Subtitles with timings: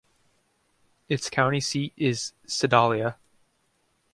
[1.09, 3.17] Its county seat is Sedalia.